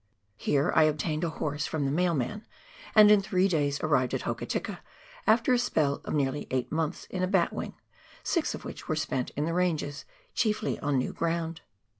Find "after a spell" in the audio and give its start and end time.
5.27-6.01